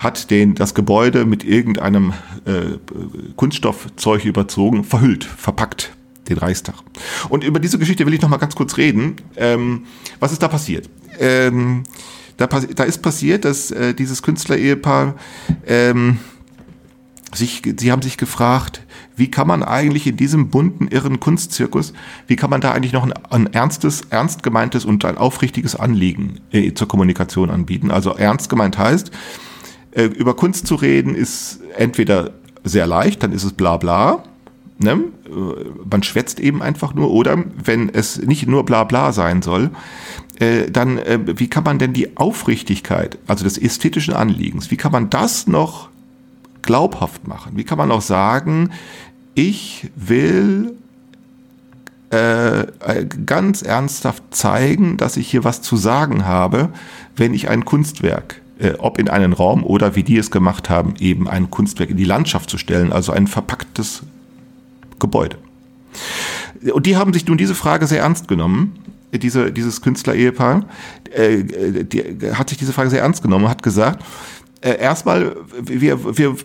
[0.00, 2.12] hat den, das Gebäude mit irgendeinem
[2.44, 2.78] äh,
[3.36, 5.92] Kunststoffzeug überzogen, verhüllt, verpackt,
[6.28, 6.74] den Reichstag.
[7.28, 9.16] Und über diese Geschichte will ich noch mal ganz kurz reden.
[9.36, 9.84] Ähm,
[10.20, 10.88] was ist da passiert?
[11.18, 11.84] Ähm,
[12.36, 15.14] da, da, ist passiert, dass äh, dieses Künstlerehepaar
[15.66, 16.18] ähm,
[17.34, 18.82] sich, sie haben sich gefragt,
[19.16, 21.92] wie kann man eigentlich in diesem bunten, irren Kunstzirkus,
[22.26, 26.40] wie kann man da eigentlich noch ein, ein ernstes, ernst gemeintes und ein aufrichtiges Anliegen
[26.50, 27.90] äh, zur Kommunikation anbieten?
[27.90, 29.10] Also ernst gemeint heißt,
[29.92, 32.30] äh, über Kunst zu reden ist entweder
[32.64, 34.24] sehr leicht, dann ist es bla bla.
[34.78, 34.92] Ne?
[35.26, 35.30] Äh,
[35.90, 37.10] man schwätzt eben einfach nur.
[37.10, 39.70] Oder wenn es nicht nur bla bla sein soll,
[40.38, 44.92] äh, dann äh, wie kann man denn die Aufrichtigkeit, also des ästhetischen Anliegens, wie kann
[44.92, 45.88] man das noch
[46.62, 47.52] glaubhaft machen?
[47.56, 48.70] Wie kann man auch sagen,
[49.34, 50.74] ich will
[52.10, 52.66] äh,
[53.24, 56.68] ganz ernsthaft zeigen, dass ich hier was zu sagen habe,
[57.16, 60.94] wenn ich ein Kunstwerk äh, ob in einen Raum oder wie die es gemacht haben,
[61.00, 64.02] eben ein Kunstwerk in die Landschaft zu stellen, also ein verpacktes
[65.00, 65.36] Gebäude.
[66.72, 68.76] Und die haben sich nun diese Frage sehr ernst genommen.
[69.12, 70.64] Diese, dieses Künstler-Ehepaar
[71.10, 74.02] äh, die, hat sich diese Frage sehr ernst genommen und hat gesagt,
[74.62, 76.36] äh, erstmal, wir, wir, wir,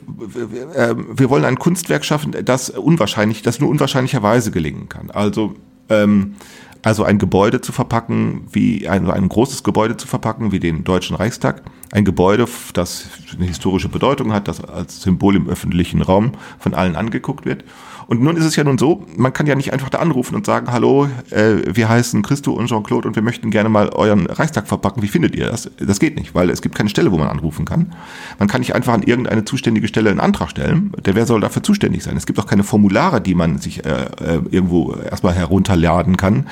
[0.76, 5.12] äh, wir wollen ein Kunstwerk schaffen, das unwahrscheinlich, das nur unwahrscheinlicherweise gelingen kann.
[5.12, 5.54] Also
[5.88, 6.34] ähm,
[6.84, 11.16] also ein Gebäude zu verpacken, wie ein, ein großes Gebäude zu verpacken, wie den Deutschen
[11.16, 11.64] Reichstag.
[11.92, 16.96] Ein Gebäude, das eine historische Bedeutung hat, das als Symbol im öffentlichen Raum von allen
[16.96, 17.64] angeguckt wird.
[18.08, 20.46] Und nun ist es ja nun so, man kann ja nicht einfach da anrufen und
[20.46, 24.68] sagen, hallo, äh, wir heißen Christo und Jean-Claude und wir möchten gerne mal euren Reichstag
[24.68, 25.04] verpacken.
[25.04, 25.70] Wie findet ihr das?
[25.78, 27.94] Das geht nicht, weil es gibt keine Stelle, wo man anrufen kann.
[28.40, 30.94] Man kann nicht einfach an irgendeine zuständige Stelle einen Antrag stellen.
[31.06, 32.16] Der wer soll dafür zuständig sein?
[32.16, 36.48] Es gibt auch keine Formulare, die man sich äh, äh irgendwo erstmal herunterladen kann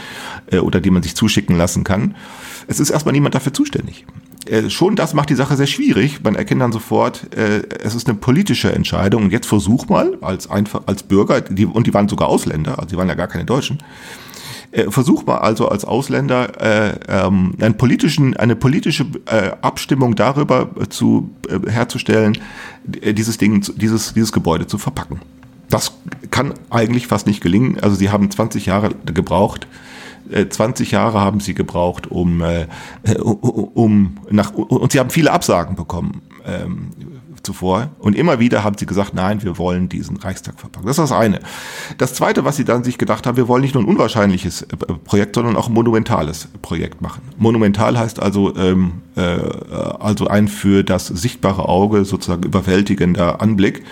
[0.51, 2.15] äh, oder die man sich zuschicken lassen kann.
[2.67, 4.05] Es ist erstmal niemand dafür zuständig.
[4.45, 6.23] Äh, schon das macht die Sache sehr schwierig.
[6.23, 9.23] Man erkennt dann sofort, äh, es ist eine politische Entscheidung.
[9.23, 12.89] Und jetzt versuch mal als einfach als Bürger, die, und die waren sogar Ausländer, also
[12.89, 13.79] die waren ja gar keine Deutschen.
[14.71, 20.69] Äh, versuch mal also als Ausländer äh, ähm, einen politischen, eine politische äh, Abstimmung darüber
[20.89, 22.38] zu äh, herzustellen,
[23.01, 25.21] äh, dieses Ding, dieses, dieses Gebäude zu verpacken.
[25.69, 25.93] Das
[26.29, 27.79] kann eigentlich fast nicht gelingen.
[27.79, 29.67] Also sie haben 20 Jahre gebraucht,
[30.49, 32.67] 20 äh, Jahre haben sie gebraucht, um, äh,
[33.19, 36.91] um nach, und sie haben viele Absagen bekommen ähm,
[37.43, 37.89] zuvor.
[37.99, 40.88] Und immer wieder haben sie gesagt, nein, wir wollen diesen Reichstag verpacken.
[40.88, 41.39] Das ist das eine.
[41.97, 44.75] Das zweite, was sie dann sich gedacht haben, wir wollen nicht nur ein unwahrscheinliches äh,
[45.03, 47.21] Projekt, sondern auch ein monumentales Projekt machen.
[47.38, 53.83] Monumental heißt also, ähm, äh, also ein für das sichtbare Auge sozusagen überwältigender Anblick.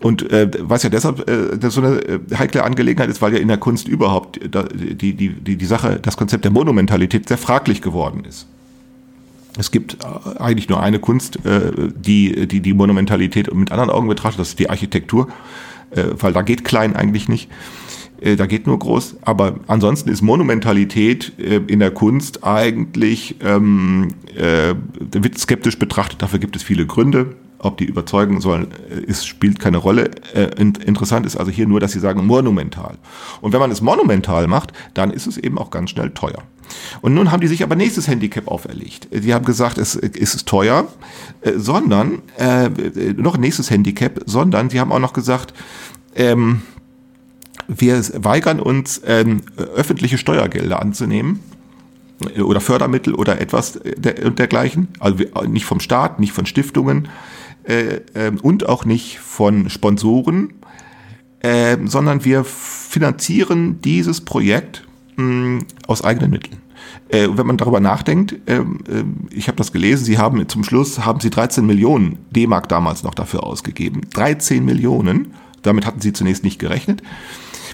[0.00, 3.48] Und äh, was ja deshalb äh, so eine äh, heikle Angelegenheit ist, weil ja in
[3.48, 7.82] der Kunst überhaupt äh, die, die, die, die Sache, das Konzept der Monumentalität sehr fraglich
[7.82, 8.46] geworden ist.
[9.58, 14.08] Es gibt äh, eigentlich nur eine Kunst, äh, die, die die Monumentalität mit anderen Augen
[14.08, 15.28] betrachtet, das ist die Architektur,
[15.90, 17.50] äh, weil da geht klein eigentlich nicht.
[18.22, 24.74] Da geht nur groß, aber ansonsten ist Monumentalität äh, in der Kunst eigentlich ähm, äh,
[24.98, 26.20] wird skeptisch betrachtet.
[26.20, 30.10] Dafür gibt es viele Gründe ob die überzeugen sollen, äh, ist, spielt keine Rolle.
[30.34, 32.96] Äh, interessant ist also hier nur, dass sie sagen monumental.
[33.40, 36.42] Und wenn man es monumental macht, dann ist es eben auch ganz schnell teuer.
[37.00, 39.08] Und nun haben die sich aber nächstes Handicap auferlegt.
[39.12, 40.88] Die haben gesagt, es, ist teuer,
[41.42, 42.68] äh, sondern, äh,
[43.16, 45.54] noch nächstes Handicap, sondern sie haben auch noch gesagt,
[46.14, 46.62] ähm,
[47.68, 51.40] wir weigern uns, ähm, öffentliche Steuergelder anzunehmen
[52.42, 54.88] oder Fördermittel oder etwas der, dergleichen.
[54.98, 57.08] Also nicht vom Staat, nicht von Stiftungen,
[57.64, 60.54] äh, äh, und auch nicht von Sponsoren,
[61.40, 66.58] äh, sondern wir finanzieren dieses Projekt mh, hm, aus eigenen Mitteln.
[67.08, 71.04] Äh, wenn man darüber nachdenkt, ähm, äh, ich habe das gelesen, Sie haben zum Schluss
[71.04, 74.02] haben Sie 13 Millionen D-Mark damals noch dafür ausgegeben.
[74.14, 77.02] 13 Millionen, damit hatten Sie zunächst nicht gerechnet.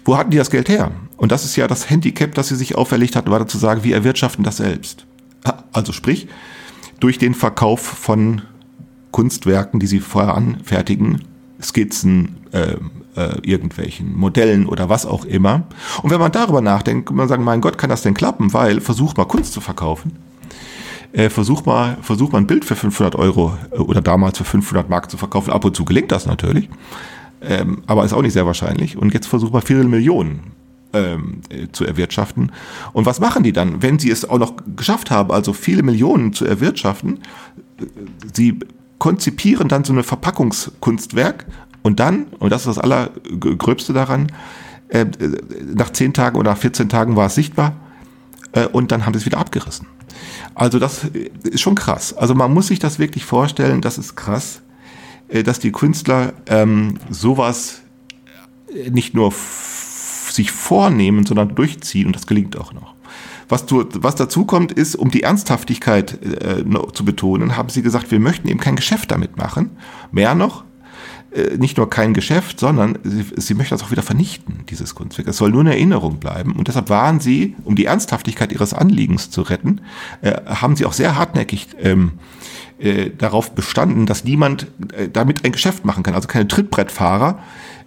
[0.04, 0.92] Wo hatten die das Geld her?
[1.16, 3.94] Und das ist ja das Handicap, das sie sich auferlegt hatten, war zu sagen, wir
[3.94, 5.04] erwirtschaften das selbst.
[5.72, 6.28] Also sprich,
[7.00, 8.42] durch den Verkauf von
[9.16, 11.22] Kunstwerken, die sie vorher anfertigen,
[11.62, 12.74] Skizzen, äh,
[13.16, 15.62] äh, irgendwelchen Modellen oder was auch immer.
[16.02, 18.52] Und wenn man darüber nachdenkt, kann man sagen, mein Gott, kann das denn klappen?
[18.52, 20.18] Weil versuch mal Kunst zu verkaufen.
[21.14, 24.90] Äh, versuch mal, versuch mal ein Bild für 500 Euro äh, oder damals für 500
[24.90, 25.50] Mark zu verkaufen.
[25.50, 26.68] Ab und zu gelingt das natürlich,
[27.40, 28.98] ähm, aber ist auch nicht sehr wahrscheinlich.
[28.98, 30.52] Und jetzt versuch mal viele Millionen
[30.92, 32.52] ähm, äh, zu erwirtschaften.
[32.92, 36.34] Und was machen die dann, wenn sie es auch noch geschafft haben, also viele Millionen
[36.34, 37.20] zu erwirtschaften?
[37.80, 37.84] Äh,
[38.34, 38.58] sie
[38.98, 41.46] konzipieren dann so eine Verpackungskunstwerk
[41.82, 44.32] und dann, und das ist das Allergröbste daran,
[44.88, 45.06] äh,
[45.74, 47.76] nach 10 Tagen oder nach 14 Tagen war es sichtbar
[48.52, 49.86] äh, und dann haben sie es wieder abgerissen.
[50.54, 51.04] Also das
[51.44, 52.14] ist schon krass.
[52.14, 54.62] Also man muss sich das wirklich vorstellen, das ist krass,
[55.28, 57.82] äh, dass die Künstler ähm, sowas
[58.90, 62.95] nicht nur sich vornehmen, sondern durchziehen und das gelingt auch noch.
[63.48, 68.10] Was, du, was dazu kommt, ist, um die Ernsthaftigkeit äh, zu betonen, haben sie gesagt,
[68.10, 69.76] wir möchten eben kein Geschäft damit machen.
[70.10, 70.64] Mehr noch,
[71.32, 75.28] äh, nicht nur kein Geschäft, sondern sie, sie möchten das auch wieder vernichten, dieses Kunstwerk.
[75.28, 76.52] Es soll nur eine Erinnerung bleiben.
[76.52, 79.80] Und deshalb waren sie, um die Ernsthaftigkeit ihres Anliegens zu retten,
[80.22, 82.12] äh, haben sie auch sehr hartnäckig ähm,
[82.78, 86.14] äh, darauf bestanden, dass niemand äh, damit ein Geschäft machen kann.
[86.14, 87.38] Also keine Trittbrettfahrer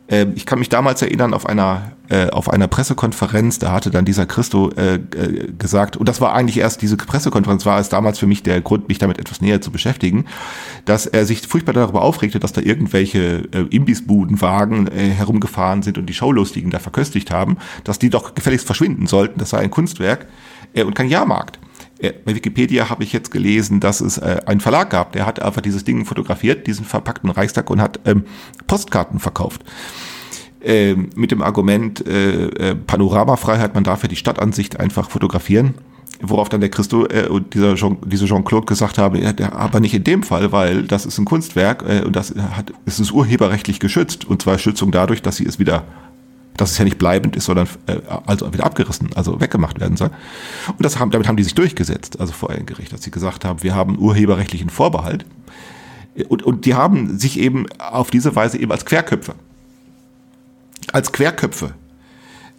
[0.10, 4.26] ich kann mich damals erinnern auf einer äh, auf einer Pressekonferenz, da hatte dann dieser
[4.26, 8.26] Christo äh, äh, gesagt, und das war eigentlich erst diese Pressekonferenz, war es damals für
[8.26, 10.26] mich der Grund, mich damit etwas näher zu beschäftigen,
[10.86, 16.08] dass er sich furchtbar darüber aufregte, dass da irgendwelche äh, Imbissbudenwagen äh, herumgefahren sind und
[16.08, 20.26] die Showlustigen da verköstigt haben, dass die doch gefälligst verschwinden sollten, das sei ein Kunstwerk
[20.74, 21.60] äh, und kein Jahrmarkt.
[22.02, 25.62] Bei Wikipedia habe ich jetzt gelesen, dass es äh, einen Verlag gab, der hat einfach
[25.62, 28.24] dieses Ding fotografiert, diesen verpackten Reichstag und hat ähm,
[28.68, 29.64] Postkarten verkauft.
[30.62, 35.76] Äh, mit dem Argument äh, äh, Panoramafreiheit, man darf ja die Stadtansicht einfach fotografieren.
[36.22, 39.80] Worauf dann der Christo äh, und dieser Jean, diese Jean-Claude gesagt haben, ja, der, aber
[39.80, 43.12] nicht in dem Fall, weil das ist ein Kunstwerk äh, und das hat, es ist
[43.12, 44.26] urheberrechtlich geschützt.
[44.26, 45.86] Und zwar Schützung dadurch, dass sie es wieder
[46.62, 50.12] dass es ja nicht bleibend ist, sondern äh, also wieder abgerissen, also weggemacht werden soll.
[50.68, 53.46] Und das haben, damit haben die sich durchgesetzt, also vor ein Gericht, dass sie gesagt
[53.46, 55.26] haben, wir haben urheberrechtlichen Vorbehalt.
[56.28, 59.36] Und, und die haben sich eben auf diese Weise eben als Querköpfe,
[60.92, 61.74] als Querköpfe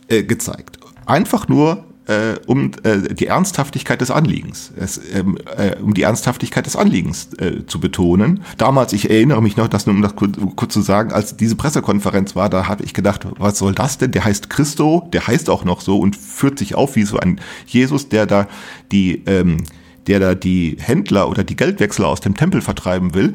[0.08, 0.78] äh, gezeigt.
[1.04, 6.66] Einfach nur äh, um äh, die Ernsthaftigkeit des Anliegens, es, ähm, äh, um die Ernsthaftigkeit
[6.66, 8.42] des Anliegens äh, zu betonen.
[8.58, 11.54] Damals, ich erinnere mich noch, das nur um das kurz, kurz zu sagen, als diese
[11.54, 14.10] Pressekonferenz war, da habe ich gedacht, was soll das denn?
[14.10, 17.40] Der heißt Christo, der heißt auch noch so und führt sich auf wie so ein
[17.66, 18.48] Jesus, der da
[18.90, 19.58] die ähm,
[20.06, 23.34] der da die Händler oder die Geldwechsler aus dem Tempel vertreiben will,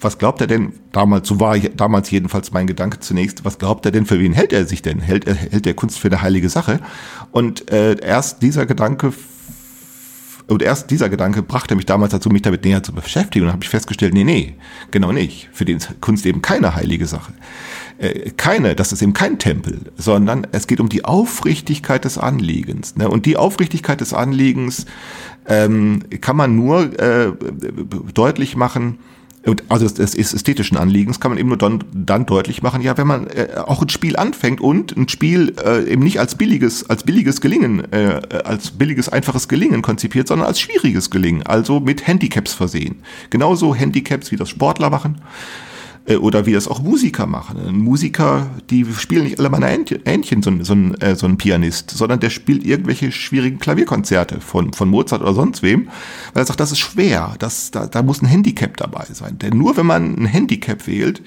[0.00, 3.92] was glaubt er denn, damals, so war damals jedenfalls mein Gedanke zunächst, was glaubt er
[3.92, 5.00] denn, für wen hält er sich denn?
[5.00, 6.80] Hält er, hält er Kunst für eine heilige Sache?
[7.30, 9.12] Und äh, erst dieser Gedanke
[10.48, 13.44] und erst dieser Gedanke brachte mich damals dazu, mich damit näher zu beschäftigen.
[13.44, 14.54] Und dann habe ich festgestellt, nee, nee,
[14.90, 15.48] genau nicht.
[15.52, 17.32] Für den ist Kunst eben keine heilige Sache.
[17.98, 22.96] Äh, keine, das ist eben kein Tempel, sondern es geht um die Aufrichtigkeit des Anliegens.
[22.96, 23.08] Ne?
[23.08, 24.86] Und die Aufrichtigkeit des Anliegens
[25.46, 27.32] ähm, kann man nur äh,
[28.12, 28.98] deutlich machen,
[29.68, 33.26] also des ästhetischen Anliegens kann man eben nur dann, dann deutlich machen, ja, wenn man
[33.26, 37.40] äh, auch ein Spiel anfängt und ein Spiel äh, eben nicht als billiges, als billiges
[37.40, 43.02] Gelingen, äh, als billiges, einfaches Gelingen konzipiert, sondern als schwieriges Gelingen, also mit Handicaps versehen.
[43.30, 45.71] Genauso Handicaps, wie das Sportler machen äh,
[46.18, 47.76] oder wie das auch Musiker machen.
[47.78, 51.90] Musiker, die spielen nicht alle meine Ähnchen, so, ein, so, ein, äh, so ein Pianist,
[51.90, 55.88] sondern der spielt irgendwelche schwierigen Klavierkonzerte von, von Mozart oder sonst wem,
[56.34, 59.38] weil er sagt, das ist schwer, das, da, da muss ein Handicap dabei sein.
[59.38, 61.22] Denn nur wenn man ein Handicap wählt,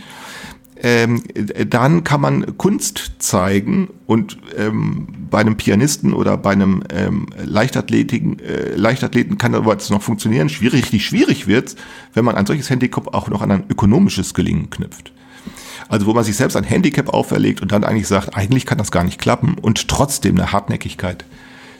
[0.85, 1.23] ähm,
[1.69, 8.39] dann kann man Kunst zeigen und ähm, bei einem Pianisten oder bei einem ähm, Leichtathleten,
[8.39, 10.49] äh, Leichtathleten kann das noch funktionieren.
[10.49, 11.75] Schwierig, richtig schwierig wird
[12.15, 15.11] wenn man ein solches Handicap auch noch an ein ökonomisches Gelingen knüpft.
[15.87, 18.89] Also wo man sich selbst ein Handicap auferlegt und dann eigentlich sagt, eigentlich kann das
[18.89, 21.25] gar nicht klappen und trotzdem eine Hartnäckigkeit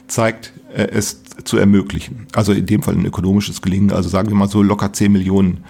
[0.06, 2.26] zeigt, äh, es zu ermöglichen.
[2.32, 5.64] Also in dem Fall ein ökonomisches Gelingen, also sagen wir mal so locker 10 Millionen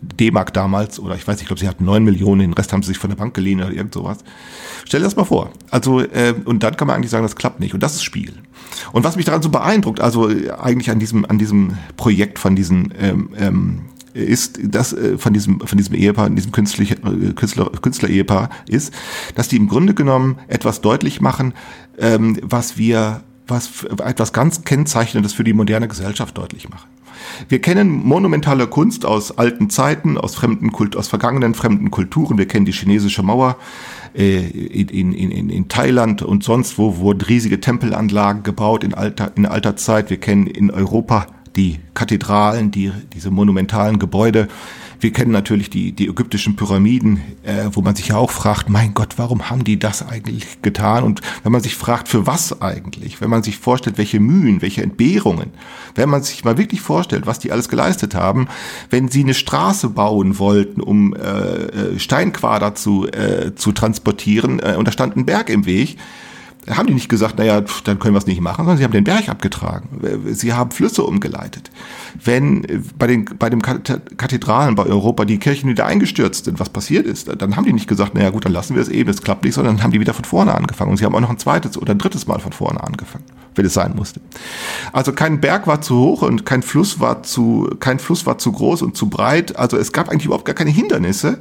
[0.00, 2.82] D-Mark damals, oder ich weiß nicht, ich glaube, sie hatten 9 Millionen, den Rest haben
[2.82, 4.18] sie sich von der Bank geliehen oder irgend sowas.
[4.84, 5.50] Stell dir das mal vor.
[5.70, 7.74] Also, äh, und dann kann man eigentlich sagen, das klappt nicht.
[7.74, 8.32] Und das ist Spiel.
[8.92, 12.54] Und was mich daran so beeindruckt, also äh, eigentlich an diesem, an diesem Projekt von
[12.54, 13.80] diesen, ähm, ähm,
[14.14, 16.84] ist, dass äh, von diesem von diesem Ehepaar, diesem Künstler,
[17.34, 18.94] Künstler, Künstler-Ehepaar ist,
[19.34, 21.52] dass die im Grunde genommen etwas deutlich machen,
[21.98, 26.88] ähm, was wir, was etwas ganz kennzeichnendes für die moderne Gesellschaft deutlich machen.
[27.48, 32.38] Wir kennen monumentale Kunst aus alten Zeiten, aus fremden Kult, aus vergangenen fremden Kulturen.
[32.38, 33.56] Wir kennen die chinesische Mauer
[34.14, 39.32] äh, in, in, in, in Thailand und sonst wo wurden riesige Tempelanlagen gebaut in alter,
[39.36, 40.10] in alter Zeit.
[40.10, 41.26] Wir kennen in Europa
[41.56, 44.48] die Kathedralen, die, diese monumentalen Gebäude.
[45.00, 48.94] Wir kennen natürlich die, die ägyptischen Pyramiden, äh, wo man sich ja auch fragt, mein
[48.94, 51.04] Gott, warum haben die das eigentlich getan?
[51.04, 53.20] Und wenn man sich fragt, für was eigentlich?
[53.20, 55.50] Wenn man sich vorstellt, welche Mühen, welche Entbehrungen,
[55.94, 58.48] wenn man sich mal wirklich vorstellt, was die alles geleistet haben,
[58.90, 64.76] wenn sie eine Straße bauen wollten, um äh, äh Steinquader zu, äh, zu transportieren, äh,
[64.76, 65.96] und da stand ein Berg im Weg,
[66.70, 69.04] haben die nicht gesagt, naja, dann können wir es nicht machen, sondern sie haben den
[69.04, 69.88] Berg abgetragen.
[70.32, 71.70] Sie haben Flüsse umgeleitet.
[72.22, 76.70] Wenn äh, bei den bei dem Kathedralen bei Europa die Kirchen wieder eingestürzt sind, was
[76.70, 79.22] passiert ist, dann haben die nicht gesagt, naja gut, dann lassen wir es eben, es
[79.22, 80.92] klappt nicht, sondern dann haben die wieder von vorne angefangen.
[80.92, 83.24] Und sie haben auch noch ein zweites oder ein drittes Mal von vorne angefangen,
[83.54, 84.20] wenn es sein musste.
[84.92, 88.52] Also kein Berg war zu hoch und kein Fluss war zu, kein Fluss war zu
[88.52, 89.56] groß und zu breit.
[89.56, 91.38] Also es gab eigentlich überhaupt gar keine Hindernisse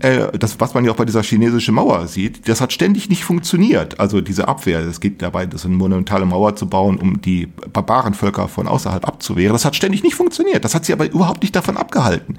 [0.00, 3.24] äh, das, was man ja auch bei dieser chinesischen Mauer sieht, das hat ständig nicht
[3.24, 4.00] funktioniert.
[4.00, 8.48] Also diese Abwehr, es geht dabei, das eine monumentale Mauer zu bauen, um die Barbarenvölker
[8.48, 9.52] von außerhalb abzuwehren.
[9.52, 10.64] Das hat ständig nicht funktioniert.
[10.64, 12.38] Das hat sie aber überhaupt nicht davon abgehalten,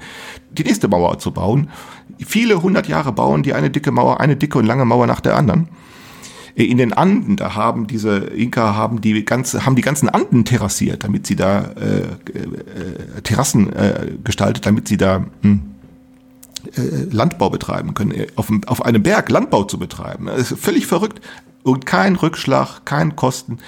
[0.52, 1.70] die nächste Mauer zu bauen.
[2.24, 5.36] Viele hundert Jahre bauen die eine dicke Mauer, eine dicke und lange Mauer nach der
[5.36, 5.68] anderen.
[6.56, 10.44] Äh, in den Anden, da haben diese Inka haben die ganze, haben die ganzen Anden
[10.44, 15.75] terrassiert, damit sie da äh, äh, Terrassen äh, gestaltet, damit sie da mh, hm, äh,
[17.10, 20.26] Landbau betreiben können, äh, auf, auf einem Berg Landbau zu betreiben.
[20.26, 21.20] Das ist völlig verrückt.
[21.62, 23.58] Und kein Rückschlag, kein Kosten,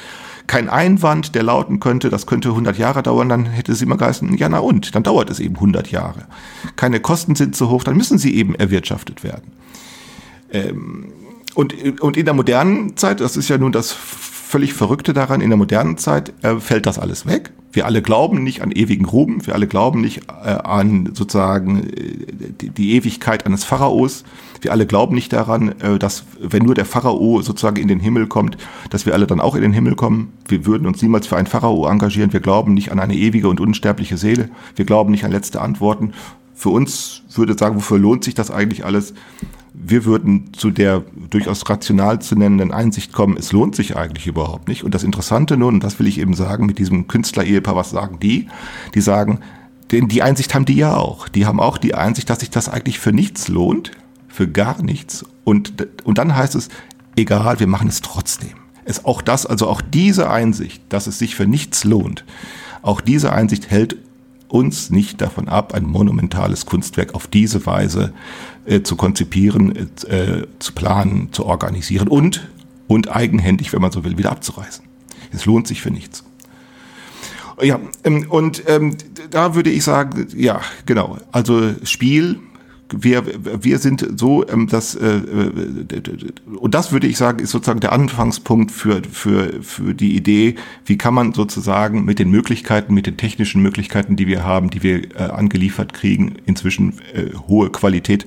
[0.46, 4.36] kein Einwand, der lauten könnte, das könnte 100 Jahre dauern, dann hätte es immer geheißen,
[4.36, 6.26] ja na und, dann dauert es eben 100 Jahre.
[6.76, 9.52] Keine Kosten sind zu hoch, dann müssen sie eben erwirtschaftet werden.
[10.52, 11.12] Ähm,
[11.54, 13.92] und, und in der modernen Zeit, das ist ja nun das
[14.48, 17.50] völlig Verrückte daran, in der modernen Zeit äh, fällt das alles weg.
[17.70, 22.26] Wir alle glauben nicht an ewigen Ruhm, wir alle glauben nicht äh, an sozusagen äh,
[22.58, 24.24] die, die, Ewigkeit eines Pharaos.
[24.62, 28.26] Wir alle glauben nicht daran, äh, dass wenn nur der Pharao sozusagen in den Himmel
[28.26, 28.56] kommt,
[28.88, 30.32] dass wir alle dann auch in den Himmel kommen.
[30.48, 32.32] Wir würden uns niemals für einen Pharao engagieren.
[32.32, 34.48] Wir glauben nicht an eine ewige und unsterbliche Seele.
[34.76, 36.14] Wir glauben nicht an letzte Antworten.
[36.54, 39.12] Für uns würde sagen, wofür lohnt sich das eigentlich alles?
[39.80, 44.68] Wir würden zu der durchaus rational zu nennenden Einsicht kommen, es lohnt sich eigentlich überhaupt
[44.68, 44.84] nicht.
[44.84, 48.18] Und das Interessante nun, und das will ich eben sagen, mit diesem Künstler-Ehepaar, was sagen
[48.20, 48.48] die?
[48.94, 49.40] Die sagen,
[49.92, 51.28] denn die Einsicht haben die ja auch.
[51.28, 53.92] Die haben auch die Einsicht, dass sich das eigentlich für nichts lohnt,
[54.26, 55.24] für gar nichts.
[55.44, 56.68] Und, und dann heißt es,
[57.16, 58.54] egal, wir machen es trotzdem.
[58.84, 62.24] Es auch das, also auch diese Einsicht, dass es sich für nichts lohnt,
[62.82, 63.96] auch diese Einsicht hält
[64.48, 68.12] uns nicht davon ab, ein monumentales Kunstwerk auf diese Weise
[68.64, 72.48] äh, zu konzipieren, äh, zu planen, zu organisieren und,
[72.86, 74.84] und eigenhändig, wenn man so will, wieder abzureißen.
[75.32, 76.24] Es lohnt sich für nichts.
[77.60, 78.96] Ja, ähm, und ähm,
[79.30, 81.18] da würde ich sagen, ja, genau.
[81.32, 82.40] Also Spiel,
[82.90, 83.24] wir,
[83.62, 87.92] wir sind so, ähm, dass, äh, äh, und das würde ich sagen, ist sozusagen der
[87.92, 90.54] Anfangspunkt für, für, für die Idee,
[90.86, 94.82] wie kann man sozusagen mit den Möglichkeiten, mit den technischen Möglichkeiten, die wir haben, die
[94.82, 98.26] wir äh, angeliefert kriegen, inzwischen äh, hohe Qualität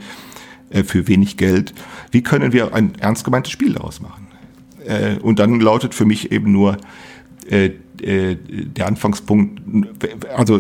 [0.86, 1.74] für wenig Geld,
[2.12, 4.28] wie können wir ein ernst gemeintes Spiel daraus machen?
[5.22, 6.78] Und dann lautet für mich eben nur,
[7.50, 9.62] äh, äh, der Anfangspunkt,
[10.36, 10.60] also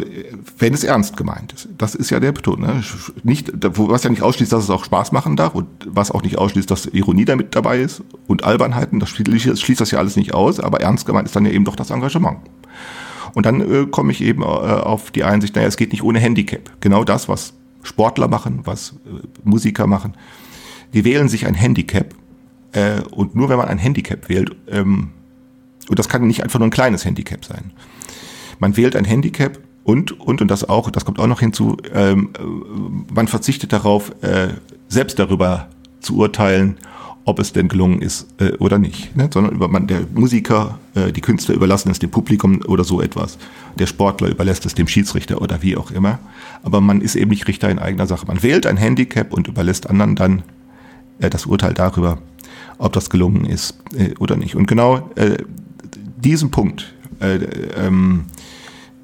[0.60, 2.84] wenn es ernst gemeint ist, das ist ja der Beton, ne?
[3.24, 6.38] nicht, was ja nicht ausschließt, dass es auch Spaß machen darf und was auch nicht
[6.38, 10.60] ausschließt, dass Ironie damit dabei ist und Albernheiten, das schließt das ja alles nicht aus,
[10.60, 12.39] aber ernst gemeint ist dann ja eben doch das Engagement.
[13.34, 16.20] Und dann äh, komme ich eben äh, auf die Einsicht, naja, es geht nicht ohne
[16.20, 16.70] Handicap.
[16.82, 20.15] Genau das, was Sportler machen, was äh, Musiker machen.
[20.94, 22.13] Die wählen sich ein Handicap
[22.74, 25.12] äh, und nur wenn man ein Handicap wählt, ähm,
[25.91, 27.71] und das kann nicht einfach nur ein kleines Handicap sein.
[28.60, 32.30] Man wählt ein Handicap und, und, und das auch, das kommt auch noch hinzu, ähm,
[32.39, 34.54] äh, man verzichtet darauf, äh,
[34.88, 35.67] selbst darüber
[35.99, 36.77] zu urteilen,
[37.25, 39.15] ob es denn gelungen ist äh, oder nicht.
[39.17, 39.30] Ne?
[39.34, 43.38] Sondern über man, der Musiker, äh, die Künstler überlassen es dem Publikum oder so etwas.
[43.77, 46.19] Der Sportler überlässt es dem Schiedsrichter oder wie auch immer.
[46.63, 48.25] Aber man ist eben nicht Richter in eigener Sache.
[48.27, 50.43] Man wählt ein Handicap und überlässt anderen dann
[51.19, 52.19] äh, das Urteil darüber,
[52.77, 54.56] ob das gelungen ist äh, oder nicht.
[54.56, 55.38] Und genau äh,
[56.23, 57.36] diesen Punkt äh,
[57.75, 58.25] ähm,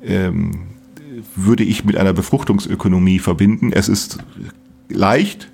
[0.03, 0.67] ähm,
[1.35, 3.71] würde ich mit einer Befruchtungsökonomie verbinden.
[3.71, 4.19] Es ist
[4.89, 5.49] leicht,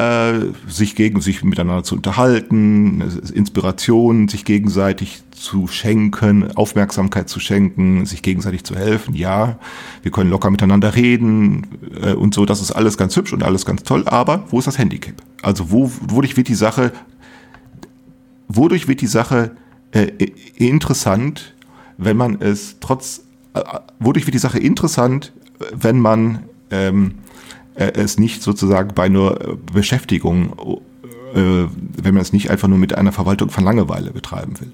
[0.00, 3.02] äh, sich gegen sich miteinander zu unterhalten,
[3.34, 9.14] Inspiration, sich gegenseitig zu schenken, Aufmerksamkeit zu schenken, sich gegenseitig zu helfen.
[9.14, 9.58] Ja,
[10.02, 11.66] wir können locker miteinander reden
[12.00, 12.46] äh, und so.
[12.46, 14.04] Das ist alles ganz hübsch und alles ganz toll.
[14.06, 15.14] Aber wo ist das Handicap?
[15.42, 16.92] Also wo, wodurch wird die Sache,
[18.48, 19.52] wodurch wird die Sache
[19.92, 20.06] äh,
[20.56, 21.54] interessant,
[21.98, 23.22] wenn man es trotz,
[23.54, 23.62] äh,
[23.98, 25.32] wodurch wird die Sache interessant,
[25.72, 27.14] wenn man ähm,
[27.74, 30.80] äh, es nicht sozusagen bei nur äh, Beschäftigung,
[31.34, 31.66] äh,
[32.02, 34.72] wenn man es nicht einfach nur mit einer Verwaltung von Langeweile betreiben will,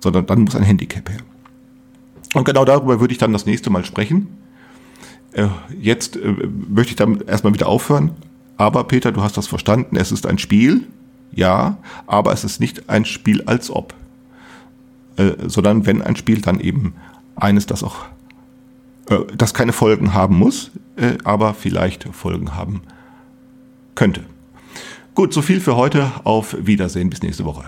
[0.00, 1.20] sondern dann muss ein Handicap her.
[2.34, 4.28] Und genau darüber würde ich dann das nächste Mal sprechen.
[5.32, 5.48] Äh,
[5.80, 6.18] jetzt
[6.68, 8.12] möchte ich dann erstmal wieder aufhören.
[8.56, 9.96] Aber Peter, du hast das verstanden.
[9.96, 10.86] Es ist ein Spiel,
[11.32, 13.94] ja, aber es ist nicht ein Spiel als ob.
[15.20, 16.94] Äh, sondern wenn ein Spiel, dann eben
[17.36, 18.06] eines, das auch,
[19.08, 22.80] äh, das keine Folgen haben muss, äh, aber vielleicht Folgen haben
[23.94, 24.22] könnte.
[25.14, 26.10] Gut, so viel für heute.
[26.24, 27.10] Auf Wiedersehen.
[27.10, 27.64] Bis nächste Woche.